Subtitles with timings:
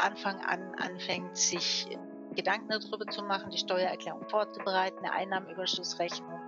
[0.00, 1.88] Anfang an anfängt, sich
[2.36, 6.38] Gedanken darüber zu machen, die Steuererklärung vorzubereiten, eine Einnahmenüberschussrechnung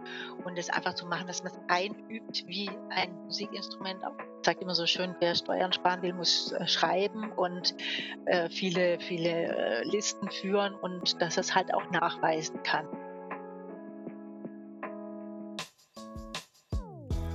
[0.45, 4.00] und es einfach zu machen, dass man es einübt wie ein Musikinstrument.
[4.40, 7.74] Ich sage immer so schön, wer Steuern sparen will, muss äh, schreiben und
[8.26, 12.87] äh, viele, viele äh, Listen führen und dass es halt auch nachweisen kann.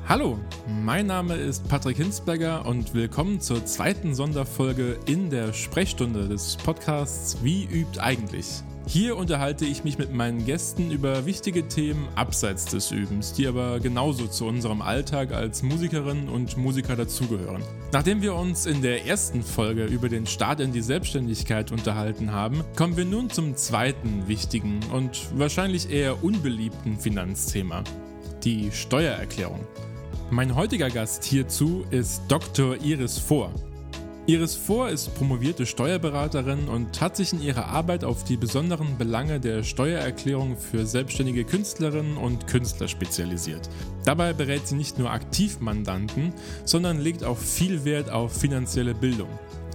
[0.05, 0.37] Hallo,
[0.83, 7.37] mein Name ist Patrick Hinsberger und willkommen zur zweiten Sonderfolge in der Sprechstunde des Podcasts
[7.41, 8.63] Wie übt eigentlich?
[8.85, 13.79] Hier unterhalte ich mich mit meinen Gästen über wichtige Themen abseits des Übens, die aber
[13.79, 17.63] genauso zu unserem Alltag als Musikerinnen und Musiker dazugehören.
[17.93, 22.61] Nachdem wir uns in der ersten Folge über den Start in die Selbstständigkeit unterhalten haben,
[22.75, 27.85] kommen wir nun zum zweiten wichtigen und wahrscheinlich eher unbeliebten Finanzthema,
[28.43, 29.61] die Steuererklärung.
[30.33, 32.75] Mein heutiger Gast hierzu ist Dr.
[32.83, 33.51] Iris Vor.
[34.25, 39.39] Iris Vor ist promovierte Steuerberaterin und hat sich in ihrer Arbeit auf die besonderen Belange
[39.39, 43.69] der Steuererklärung für selbstständige Künstlerinnen und Künstler spezialisiert.
[44.05, 46.33] Dabei berät sie nicht nur Aktivmandanten,
[46.65, 49.29] sondern legt auch viel Wert auf finanzielle Bildung.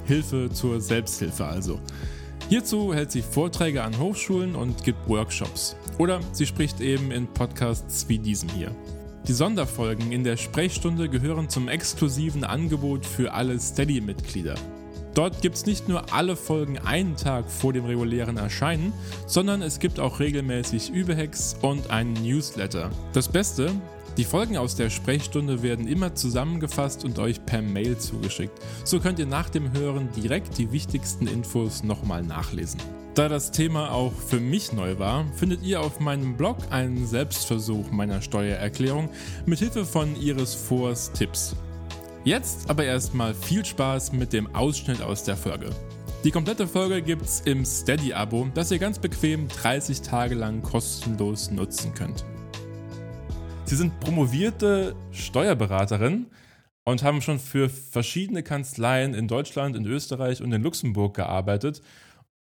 [0.07, 1.79] Hilfe zur Selbsthilfe also.
[2.49, 5.77] Hierzu hält sie Vorträge an Hochschulen und gibt Workshops.
[5.99, 8.75] Oder sie spricht eben in Podcasts wie diesem hier.
[9.29, 14.55] Die Sonderfolgen in der Sprechstunde gehören zum exklusiven Angebot für alle Steady-Mitglieder.
[15.13, 18.91] Dort gibt es nicht nur alle Folgen einen Tag vor dem regulären Erscheinen,
[19.27, 22.91] sondern es gibt auch regelmäßig Überhacks und einen Newsletter.
[23.13, 23.71] Das Beste,
[24.17, 28.59] die Folgen aus der Sprechstunde werden immer zusammengefasst und euch per Mail zugeschickt.
[28.85, 32.81] So könnt ihr nach dem Hören direkt die wichtigsten Infos nochmal nachlesen.
[33.19, 37.91] Da das Thema auch für mich neu war, findet ihr auf meinem Blog einen Selbstversuch
[37.91, 39.11] meiner Steuererklärung
[39.45, 41.57] mit Hilfe von Iris Vors Tipps.
[42.23, 45.71] Jetzt aber erstmal viel Spaß mit dem Ausschnitt aus der Folge.
[46.23, 51.95] Die komplette Folge gibt's im Steady-Abo, das ihr ganz bequem 30 Tage lang kostenlos nutzen
[51.95, 52.25] könnt.
[53.65, 56.27] Sie sind promovierte Steuerberaterin
[56.85, 61.83] und haben schon für verschiedene Kanzleien in Deutschland, in Österreich und in Luxemburg gearbeitet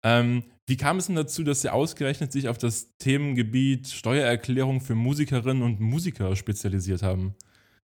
[0.03, 4.95] ähm, wie kam es denn dazu, dass Sie ausgerechnet sich auf das Themengebiet Steuererklärung für
[4.95, 7.35] Musikerinnen und Musiker spezialisiert haben?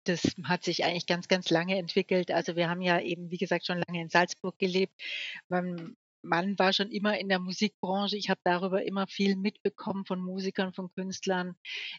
[0.05, 2.31] Das hat sich eigentlich ganz, ganz lange entwickelt.
[2.31, 4.93] Also wir haben ja eben, wie gesagt, schon lange in Salzburg gelebt.
[5.47, 8.17] Man Mann war schon immer in der Musikbranche.
[8.17, 11.55] Ich habe darüber immer viel mitbekommen von Musikern, von Künstlern,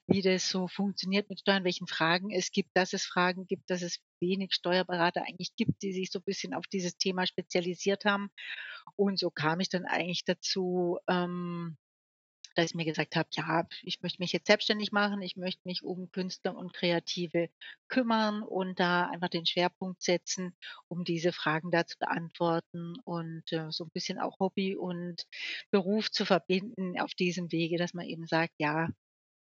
[0.07, 3.83] wie das so funktioniert mit Steuern, welchen Fragen es gibt, dass es Fragen gibt, dass
[3.83, 8.31] es wenig Steuerberater eigentlich gibt, die sich so ein bisschen auf dieses Thema spezialisiert haben.
[8.97, 11.77] Und so kam ich dann eigentlich dazu, ähm,
[12.54, 15.82] dass ich mir gesagt habe, ja, ich möchte mich jetzt selbstständig machen, ich möchte mich
[15.82, 17.48] um Künstler und Kreative
[17.88, 20.56] kümmern und da einfach den Schwerpunkt setzen,
[20.88, 25.26] um diese Fragen da zu beantworten und äh, so ein bisschen auch Hobby und
[25.70, 28.88] Beruf zu verbinden auf diesem Wege, dass man eben sagt, ja,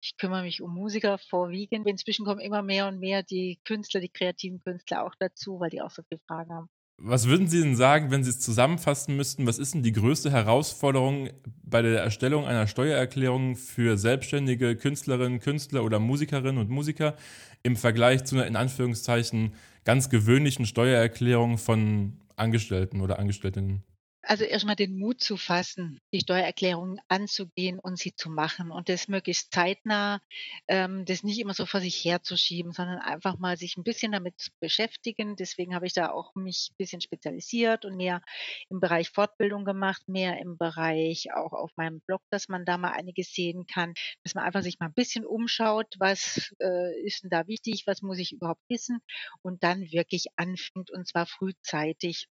[0.01, 1.88] ich kümmere mich um Musiker vorwiegend.
[1.88, 5.81] Inzwischen kommen immer mehr und mehr die Künstler, die kreativen Künstler auch dazu, weil die
[5.81, 6.69] auch so viele Fragen haben.
[7.00, 9.45] Was würden Sie denn sagen, wenn Sie es zusammenfassen müssten?
[9.45, 11.29] Was ist denn die größte Herausforderung
[11.70, 17.16] bei der Erstellung einer Steuererklärung für selbstständige Künstlerinnen, Künstler oder Musikerinnen und Musiker
[17.64, 23.84] im Vergleich zu einer in Anführungszeichen ganz gewöhnlichen Steuererklärung von Angestellten oder Angestellten?
[24.30, 29.08] Also erstmal den Mut zu fassen, die Steuererklärung anzugehen und sie zu machen und das
[29.08, 30.20] möglichst zeitnah,
[30.68, 34.38] ähm, das nicht immer so vor sich herzuschieben, sondern einfach mal sich ein bisschen damit
[34.38, 35.38] zu beschäftigen.
[35.38, 38.22] Deswegen habe ich da auch mich ein bisschen spezialisiert und mehr
[38.70, 42.92] im Bereich Fortbildung gemacht, mehr im Bereich auch auf meinem Blog, dass man da mal
[42.92, 43.94] einiges sehen kann,
[44.26, 48.02] dass man einfach sich mal ein bisschen umschaut, was äh, ist denn da wichtig, was
[48.02, 49.00] muss ich überhaupt wissen
[49.42, 52.28] und dann wirklich anfängt und zwar frühzeitig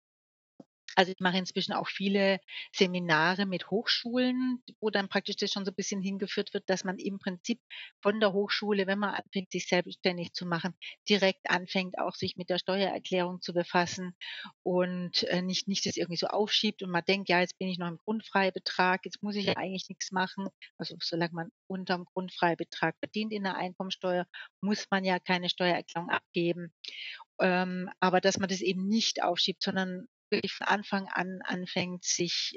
[0.96, 2.40] also ich mache inzwischen auch viele
[2.74, 6.98] Seminare mit Hochschulen, wo dann praktisch das schon so ein bisschen hingeführt wird, dass man
[6.98, 7.60] im Prinzip
[8.02, 10.74] von der Hochschule, wenn man anfängt, sich selbstständig zu machen,
[11.10, 14.16] direkt anfängt, auch sich mit der Steuererklärung zu befassen
[14.64, 17.78] und äh, nicht, nicht das irgendwie so aufschiebt und man denkt, ja, jetzt bin ich
[17.78, 20.48] noch im Grundfreibetrag, jetzt muss ich ja eigentlich nichts machen.
[20.78, 24.26] Also solange man unterm Grundfreibetrag verdient in der Einkommensteuer,
[24.62, 26.74] muss man ja keine Steuererklärung abgeben.
[27.42, 32.56] Ähm, aber dass man das eben nicht aufschiebt, sondern wirklich von Anfang an anfängt, sich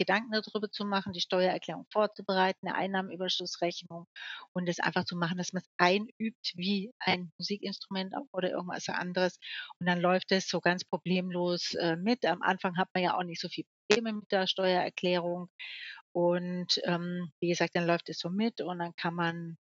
[0.00, 4.06] Gedanken darüber zu machen, die Steuererklärung vorzubereiten, eine Einnahmenüberschussrechnung
[4.54, 9.38] und es einfach zu machen, dass man es einübt wie ein Musikinstrument oder irgendwas anderes.
[9.78, 12.24] Und dann läuft es so ganz problemlos äh, mit.
[12.24, 15.50] Am Anfang hat man ja auch nicht so viel Probleme mit der Steuererklärung.
[16.12, 19.58] Und ähm, wie gesagt, dann läuft es so mit und dann kann man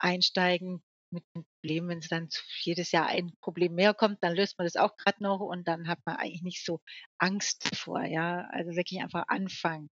[0.00, 2.28] einsteigen mit dem Problem, wenn es dann
[2.62, 5.88] jedes Jahr ein Problem mehr kommt, dann löst man das auch gerade noch und dann
[5.88, 6.80] hat man eigentlich nicht so
[7.18, 8.46] Angst vor, ja.
[8.50, 9.88] Also wirklich einfach anfangen.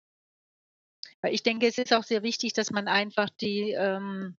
[1.22, 4.38] Weil ich denke, es ist auch sehr wichtig, dass man einfach die, ähm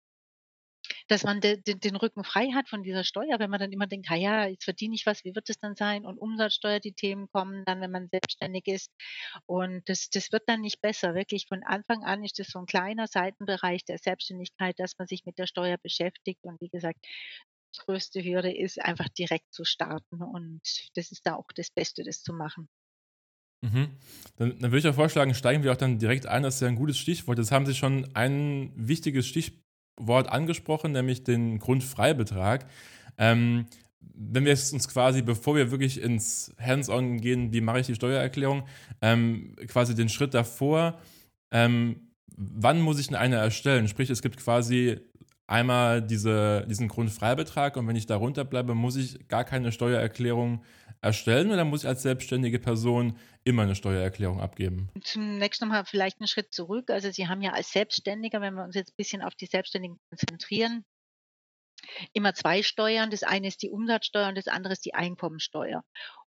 [1.08, 3.88] dass man de de den Rücken frei hat von dieser Steuer, wenn man dann immer
[3.88, 6.94] denkt: „Ah ja, jetzt verdiene ich was, wie wird es dann sein?“ Und Umsatzsteuer, die
[6.94, 8.92] Themen kommen dann, wenn man selbstständig ist.
[9.46, 11.16] Und das das wird dann nicht besser.
[11.16, 15.26] Wirklich von Anfang an ist das so 'n kleiner Seitenbereich der Selbstständigkeit, dass man sich
[15.26, 16.40] mit der Steuer beschäftigt.
[16.44, 17.06] Und wie gesagt,
[17.78, 20.62] größte Hürde ist einfach direkt zu starten und
[20.96, 22.68] das ist da auch das Beste, das zu machen.
[23.64, 23.90] Mhm.
[24.38, 26.44] Dann dann würde ich auch vorschlagen, steigen wir auch dann direkt ein.
[26.44, 27.40] Das ist ja 'n gutes Stichwort.
[27.40, 29.26] Jetzt haben Sie schon ein wichtiges
[29.98, 32.66] Stichwort angesprochen, nämlich den Grundfreibetrag.
[33.18, 33.66] Ähm,
[34.00, 37.96] wenn wir jetzt uns quasi, bevor wir wirklich ins Hands-on gehen, wie mache ich die
[37.96, 38.64] Steuererklärung,
[39.02, 41.00] ähm, quasi den Schritt davor,
[41.52, 43.88] ähm, wann muss ich denn eine erstellen?
[43.88, 45.00] Sprich, es gibt quasi
[45.48, 50.62] einmal diese diesen Grundfreibetrag und wenn ich darunter bleibe, muss ich gar keine Steuererklärung
[51.08, 54.92] erstellen oder muss ich als selbstständige Person immer 'ne Steuererklärung abgeben?
[55.04, 56.90] Zunächst noch mal vielleicht 'n Schritt zurück.
[56.90, 60.84] Also, Sie haben ja als Selbstständiger, wenn wir uns jetzt bisschen auf die Selbstständigen konzentrieren
[62.16, 63.10] immer 2 Steuern.
[63.10, 65.84] Das eine ist die Umsatzsteuer und das andere ist die Einkommensteuer.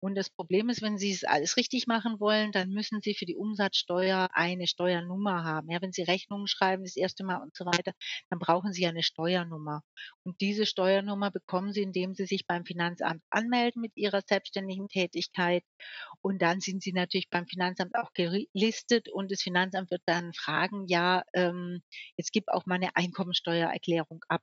[0.04, 3.26] Und das Problem ist, wenn Sie es alles richtig machen wollen, dann müssen Sie für
[3.26, 5.72] die Umsatzsteuer eine Steuernummer haben.
[5.72, 7.94] Ja, wenn Sie Rechnungen schreiben das erste Mal und so weiter,
[8.30, 9.82] dann brauchen Sie ja 'ne Steuernummer.
[10.24, 15.64] Und diese Steuernummer bekommen Sie, indem Sie sich beim Finanzamt anmelden mit Ihrer selbstständigen Tätigkeit.
[16.22, 20.86] Und dann sind Sie natürlich beim Finanzamt auch gelistet und das Finanzamt wird dann fragen:
[20.88, 21.82] „Ja, ähm,
[22.18, 24.42] jetzt gib auch mal 'ne Einkommensteuererklärung ab.“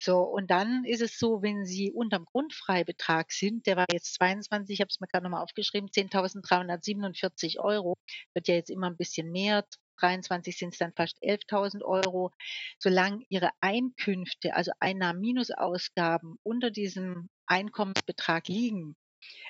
[0.00, 4.74] So, und dann ist es so, wenn Sie unterm Grundfreibetrag sind, der war jetzt 22
[4.74, 7.96] ich habe es mir grad noch mal aufgeschrieben, 10.347 €,
[8.34, 9.64] wird ja jetzt immer 'n bisschen mehr.
[10.00, 12.30] 23 sind's dann fast 11.000 €.
[12.78, 18.96] Solange Ihre Einkünfte, also Einnahmen minus Ausgaben unter diesem Einkommensbetrag liegen,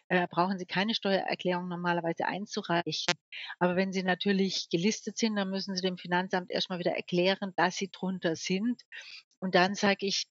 [0.09, 3.15] äh, brauchen Sie keine Steuererklärung normalerweise einzureichen.
[3.61, 7.53] Aber wenn Sie natürlich gelistet sind, dann müssen Sie dem Finanzamt erst mal wieder erklären,
[7.57, 8.83] dass Sie drunter sind.
[9.41, 10.25] Und dann sage ich,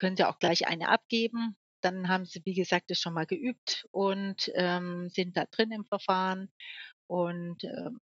[0.00, 1.56] können Sie auch gleich eine abgeben.
[1.84, 5.84] Dann haben Sie, wie gesagt, das schon mal geübt und, ähm, sind da drin im
[5.84, 6.50] Verfahren.
[7.06, 8.00] Und, ähm,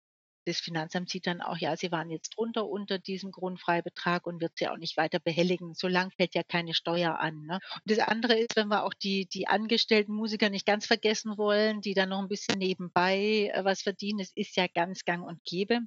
[0.46, 4.52] das Finanzamt sieht dann auch, ja, Sie waren jetzt drunter unter diesem Grundfreibetrag und wird
[4.58, 5.74] Sie auch nicht weiter behelligen.
[5.74, 7.60] So lang fällt ja keine Steuer an, ne?
[7.76, 11.80] Und das andere ist, wenn wir auch die die angestellten Musiker nicht ganz vergessen wollen,
[11.82, 14.19] die dann noch 'n bisschen nebenbei, äh, was verdienen.
[14.20, 15.80] Das ist ja ganz gang und gäbe.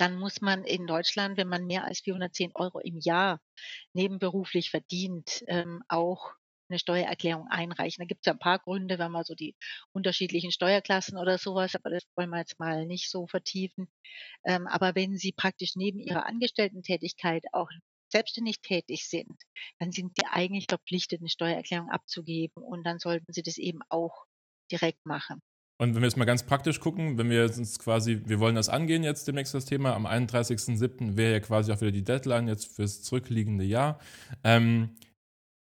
[0.00, 3.40] Dann muss man in Deutschland, wenn man mehr als 410 € im Jahr
[3.94, 6.34] nebenberuflich verdient, ähm, auch
[6.70, 8.02] 'ne Steuererklärung einreichen.
[8.02, 9.56] Da gibt's ja 'n paar Gründe, wenn man so die
[9.92, 13.88] unterschiedlichen Steuerklassen oder so was aber das wollen wir jetzt mal nicht so vertiefen.
[14.44, 17.70] Ähm, aber wenn Sie praktisch neben Ihrer Angestellten-Tätigkeit auch
[18.12, 19.42] selbstständig tätig sind,
[19.80, 24.26] dann sind Sie eigentlich verpflichtet, 'ne Steuererklärung abzugeben und dann sollten Sie das eben auch
[24.72, 25.42] direkt machen.
[25.80, 28.68] Und wenn wir jetzt mal ganz praktisch gucken, wenn wir jetzt quasi wir wollen das
[28.68, 29.94] angehen jetzt demnächst das Thema.
[29.94, 31.16] Am 31.07.
[31.16, 34.00] wäre ja quasi auch wieder die Deadline jetzt fürs zurückliegende Jahr.
[34.42, 34.96] Ähm,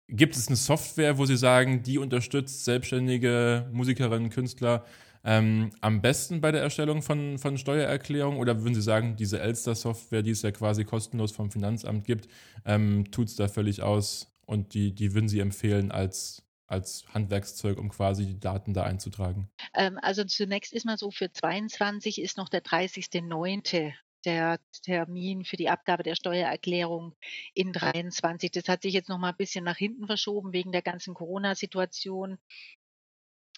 [0.10, 4.86] gibt es 'ne Software, wo Sie sagen, die unterstützt selbstständige Musikerinnen, Künstler,
[5.24, 8.40] ähm, am besten bei der Erstellung von von Steuererklärungen?
[8.40, 12.28] Oder würden Sie sagen, diese Elster-Software, die es ja quasi kostenlos vom Finanzamt gibt,
[12.66, 17.90] ähm, tut's da völlig aus und die die würden Sie empfehlen als als Handwerkszeug, um
[17.90, 19.50] quasi die Daten da einzutragen?
[19.74, 23.96] Ähm, also, zunächst ist mal so, für 22 ist noch der 30.09.
[24.26, 27.16] der Termin für die Abgabe der Steuererklärung
[27.54, 28.52] in 23.
[28.52, 32.38] Das hat sich jetzt noch mal bisschen nach hinten verschoben wegen der ganzen Corona-Situation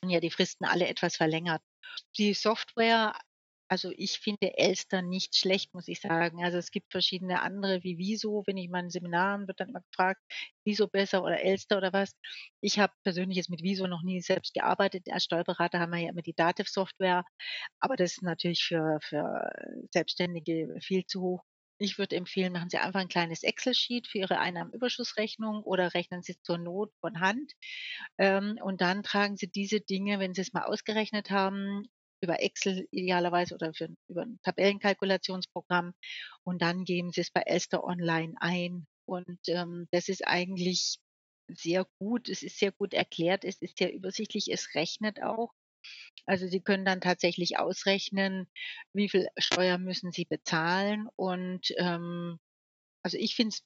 [0.05, 1.61] ja die Fristen alle etwas verlängert.
[2.17, 3.15] Die Software
[3.69, 6.43] also, ich finde Elster nicht schlecht, muss ich sagen.
[6.43, 8.43] Also, es gibt verschiedene andere wie Viso.
[8.47, 10.21] Wenn ich in meinen Seminaren wird dann immer gefragt:
[10.65, 12.13] „Viso besser oder Elster oder was?“
[12.61, 15.07] Ich habe persönlich jetzt mit Viso noch nie selbst gearbeitet.
[15.11, 17.23] Als Steuerberater haben wir ja immer die Dativ-Software,
[17.79, 19.49] aber das ist natürlich für für
[19.93, 21.43] Selbstständige viel zu hoch.
[21.79, 26.41] Ich würde empfehlen, machen Sie einfach 'n kleines Excel-Sheet für Ihre Einnahmenüberschussrechnung oder rechnen Sie's
[26.41, 27.53] zur Not von Hand.
[28.17, 31.83] Ähm, und dann tragen Sie diese Dinge, wenn Sie's mal ausgerechnet haben,
[32.21, 35.93] über Excel idealerweise oder für über 'n Tabellenkalkulationsprogramm
[36.43, 38.87] und dann geben Sie's bei Elster online ein.
[39.05, 40.97] Und, ähm, das ist eigentlich
[41.49, 42.29] sehr gut.
[42.29, 43.45] Es ist sehr gut erklärt.
[43.45, 44.47] Es ist sehr übersichtlich.
[44.51, 45.53] Es rechnet auch.
[46.25, 48.47] Also, Sie können dann tatsächlich ausrechnen,
[48.93, 52.39] wie viel Steuer müssen Sie bezahlen und, ähm,
[53.03, 53.63] also, ich finde es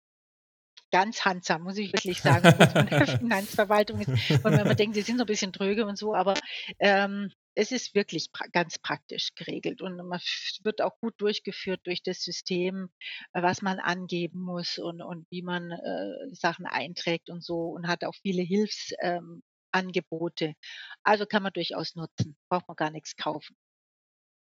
[0.91, 4.13] ganz handsam, muss ich wirklich sagen, wenn's von der Finanzverwaltung ist.
[4.43, 6.39] Und wenn man denkt, die sind so 'n bisschen dröge und so, aber,
[6.79, 10.19] ähm, es ist wirklich pra ganz praktisch geregelt und man
[10.63, 12.89] wird auch gut durchgeführt durch das System,
[13.33, 17.87] äh, was man angeben muss und und wie man, äh, Sachen einträgt und so und
[17.87, 19.43] hat auch viele Hilfs ähm.
[21.03, 23.55] Also, kann man durchaus nutzen, braucht man gar nichts kaufen.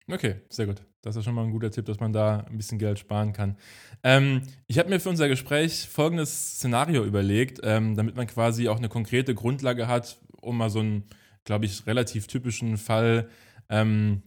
[0.08, 0.82] Okay, sehr gut.
[1.02, 3.56] Das ist schon mal ein guter Tipp, dass man da ein bisschen Geld sparen kann.
[4.04, 8.76] Ähm, ich habe mir für unser Gespräch folgendes Szenario überlegt, ähm, damit man quasi auch
[8.76, 11.04] eine konkrete Grundlage hat, um mal so einen,
[11.46, 13.30] glaube ich, relativ typischen Fall
[13.70, 14.22] ähm,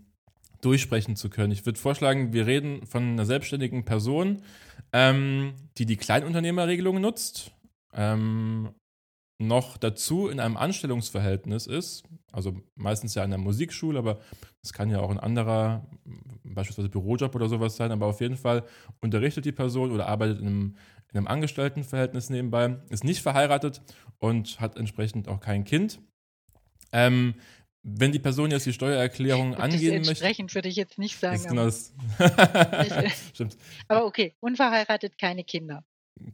[0.61, 1.51] durchsprechen zu können.
[1.51, 4.41] Ich würde vorschlagen, wir reden von einer selbstständigen Person,
[4.91, 7.51] ähm, die die Kleinunternehmerregelung nutzt
[7.93, 8.69] ähm,
[9.41, 14.19] noch dazu in einem Anstellungsverhältnis ist, also meistens ja an der Musikschule, aber
[14.61, 15.87] es kann ja auch ein anderer,
[16.43, 18.65] beispielsweise Bürojob oder sowas sein, aber auf jeden Fall
[18.99, 20.75] unterrichtet die Person oder arbeitet in einem,
[21.11, 23.81] in einem Angestelltenverhältnis nebenbei, ist nicht verheiratet
[24.19, 26.01] und hat entsprechend auch kein Kind.
[26.91, 27.35] Ähm,
[27.83, 30.09] wenn die Person jetzt die Steuererklärung Gut, angehen möchte.
[30.09, 31.35] Entsprechend würde ich jetzt nicht sagen.
[31.35, 31.93] Ist genau das.
[33.33, 33.57] Stimmt.
[33.87, 35.83] Aber okay, unverheiratet, keine Kinder.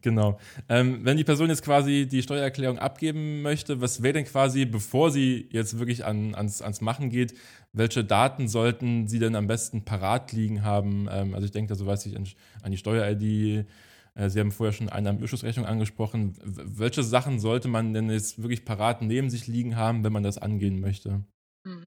[0.02, 0.40] Genau.
[0.68, 5.12] Ähm, wenn die Person jetzt quasi die Steuererklärung abgeben möchte, was wäre denn quasi, bevor
[5.12, 7.36] sie jetzt wirklich an, ans, ans Machen geht,
[7.72, 11.08] welche Daten sollten sie denn am besten parat liegen haben?
[11.12, 12.28] Ähm, also ich denke da so weiß ich an,
[12.64, 13.68] an die Steuer-ID.
[14.16, 16.38] Äh, sie haben vorher schon eine Überschussrechnung angesprochen.
[16.44, 20.38] Welche Sachen sollte man denn jetzt wirklich parat neben sich liegen haben, wenn man das
[20.38, 21.26] angehen möchte?
[21.66, 21.84] Hm.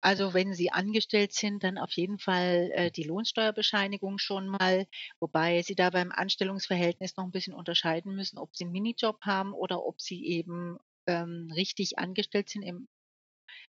[0.00, 4.86] Also wenn Sie angestellt sind, dann auf jeden Fall äh, die Lohnsteuerbescheinigung schon mal,
[5.20, 9.52] wobei Sie da beim Anstellungsverhältnis noch ein bisschen unterscheiden müssen, ob Sie einen Minijob haben
[9.52, 12.88] oder ob Sie eben ähm, richtig angestellt sind im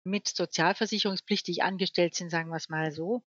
[0.08, 3.24] mit sozialversicherungspflichtig angestellt sind, sagen wir es mal so.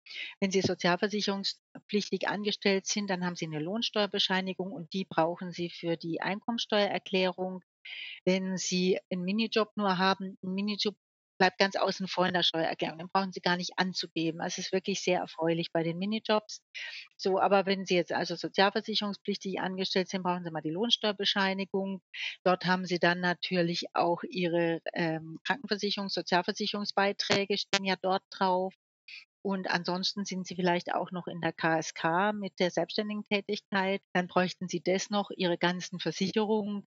[0.40, 5.96] Wenn Sie sozialversicherungspflichtig angestellt sind, dann haben Sie eine Lohnsteuerbescheinigung und die brauchen Sie für
[5.96, 7.62] die Einkommensteuererklärung.
[8.24, 10.96] Wenn Sie einen Minijob nur haben, 'n Minijob
[11.38, 12.98] bleibt ganz außen vor in der Steuererklärung.
[12.98, 14.40] Den brauchen Sie gar nicht anzugeben.
[14.40, 16.62] Es ist wirklich sehr erfreulich bei den Minijobs.
[17.16, 22.02] So, aber wenn Sie jetzt also sozialversicherungspflichtig angestellt sind, brauchen Sie mal die Lohnsteuerbescheinigung.
[22.44, 28.74] Dort haben Sie dann natürlich auch Ihre ähm, Krankenversicherungs Sozialversicherungsbeiträge stehen ja dort drauf.
[29.44, 34.00] Und ansonsten sind Sie vielleicht auch noch in der KSK mit der selbstständigen Tätigkeit.
[34.14, 36.86] Dann bräuchten Sie das noch, Ihre ganzen Versicherungen,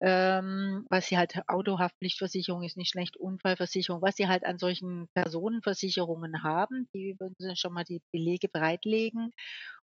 [0.00, 6.44] ähm, was Sie halt Autohaftpflichtversicherung ist nicht schlecht, Unfallversicherung, was Sie halt an solchen Personenversicherungen
[6.44, 9.32] haben, die würden Sie schon mal die Belege bereitlegen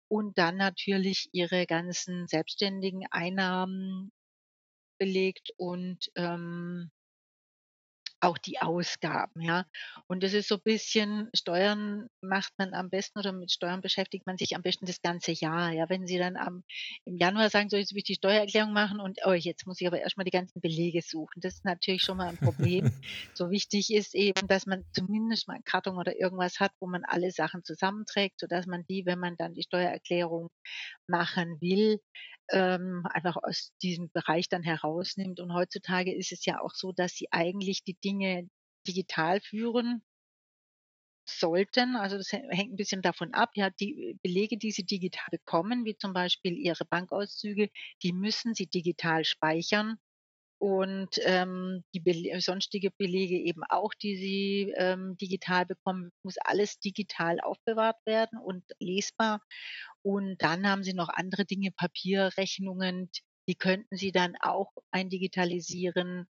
[0.08, 4.12] und dann natürlich Ihre ganzen selbstständigen Einnahmen
[5.00, 6.92] belegt und, ähm
[8.22, 9.66] auch die Ausgaben, ja.
[10.08, 14.26] Und das ist so ein bisschen Steuern macht man am besten oder mit Steuern beschäftigt
[14.26, 15.90] man sich am besten das ganze Jahr, ja.
[15.90, 16.64] Wenn Sie dann am
[17.06, 19.88] im Januar sagen: „So, jetzt will ich die Steuererklärung machen und, oh, jetzt muss ich
[19.88, 22.90] aber erst mal die ganzen Belege suchen.“ Das ist natürlich schon mal ein Problem.
[23.34, 27.04] So wichtig ist eben, dass man zumindest mal 'n Karton oder irgendwas hat, wo man
[27.06, 30.50] alle Sachen zusammenträgt, sodass man die, wenn man dann die Steuererklärung
[31.08, 32.00] machen will,
[32.52, 35.40] ähm, einfach aus diesem Bereich dann herausnimmt.
[35.40, 38.50] Und heutzutage ist es ja auch so, dass sie eigentlich die Dinge
[38.88, 40.04] digital führen
[41.28, 41.96] sollten.
[41.96, 43.52] Also das hängt ein bisschen davon ab.
[43.56, 47.70] Ja, die Belege, die Sie digital bekommen, wie zum Beispiel Ihre Bankauszüge,
[48.04, 49.98] die müssen Sie digital speichern.
[50.58, 56.80] Und ähm, die Bele sonstige Belege eben auch, die Sie ähm, digital bekommen, muss alles
[56.80, 59.42] digital aufbewahrt werden und lesbar.
[60.06, 63.10] Und dann haben Sie noch andere Dinge, Papierrechnungen,
[63.50, 66.28] die könnten Sie dann auch eindigitalisieren,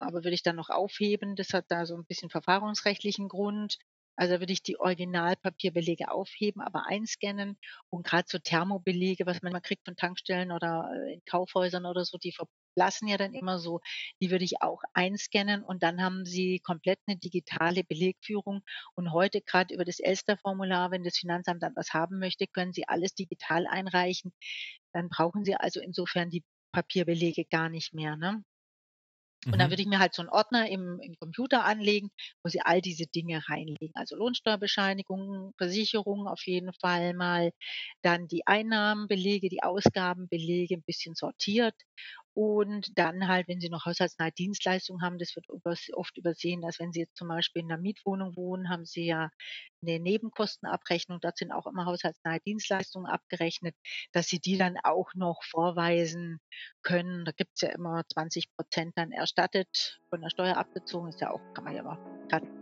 [0.00, 1.36] aber würde ich dann noch aufheben.
[1.36, 3.78] Das hat da so ein bisschen verfahrensrechtlichen Grund.
[4.16, 7.56] Also, würde ich die Originalpapierbelege aufheben, aber einscannen
[7.90, 12.04] und gerade so Thermobelege, was man mal kriegt von Tankstellen oder, äh, in Kaufhäusern oder
[12.04, 12.32] so, die
[12.78, 13.80] verblassen ja dann immer so,
[14.20, 18.62] die würde ich auch einscannen und dann haben Sie komplett eine digitale Belegführung.
[18.94, 22.86] Und heute gerade über das Elster-Formular, wenn das Finanzamt dann was haben möchte, können Sie
[22.88, 24.32] alles digital einreichen.
[24.92, 28.44] Dann brauchen Sie also insofern die Papierbelege gar nicht mehr, ne?
[29.50, 29.70] Und dann Mhm.
[29.70, 32.10] würde ich mir halt so 'n Ordner im im Computer anlegen,
[32.42, 33.92] wo Sie all diese Dinge reinlegen.
[33.94, 37.52] Also Lohnsteuerbescheinigungen, Versicherungen auf jeden Fall mal,
[38.02, 41.74] dann die Einnahmenbelege, die Ausgabenbelege 'n bisschen sortiert
[42.38, 45.46] und dann halt, wenn Sie noch haushaltsnahe Dienstleistungen haben, das wird
[45.94, 49.30] oft übersehen, dass wenn Sie jetzt zum Beispiel in 'ner Mietwohnung wohnen, haben Sie ja
[49.82, 51.18] 'ne Nebenkostenabrechnung.
[51.20, 53.74] Dort sind auch immer haushaltsnahe Dienstleistungen abgerechnet,
[54.12, 56.38] dass Sie die dann auch noch vorweisen
[56.82, 57.24] können.
[57.24, 61.64] Da gibt's ja immer 20% dann erstattet, von der Steuer abgezogen, ist ja auch kann
[61.64, 61.98] man ja immer